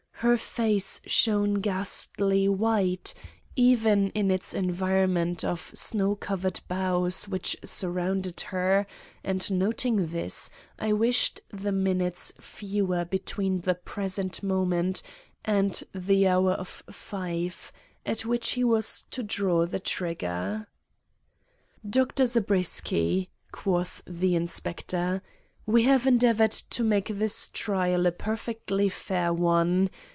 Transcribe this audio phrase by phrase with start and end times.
[0.23, 3.15] Her face shone ghastly white,
[3.55, 8.85] even in its environment of snow covered boughs which surrounded her,
[9.23, 15.01] and, noting this, I wished the minutes fewer between the present moment
[15.43, 17.71] and the hour of five,
[18.05, 20.67] at which he was to draw the trigger.
[21.89, 22.27] "Dr.
[22.27, 25.23] Zabriskie," quoth the Inspector,
[25.65, 29.89] "we have endeavored to make this trial a perfectly fair one.